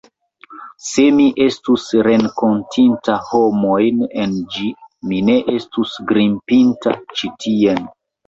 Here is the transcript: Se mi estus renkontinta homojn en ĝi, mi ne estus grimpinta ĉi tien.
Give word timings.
Se 0.85 1.03
mi 1.17 1.25
estus 1.43 1.83
renkontinta 2.07 3.17
homojn 3.27 4.01
en 4.23 4.33
ĝi, 4.55 4.71
mi 5.11 5.21
ne 5.29 5.37
estus 5.59 5.93
grimpinta 6.13 6.95
ĉi 7.21 7.31
tien. 7.45 7.87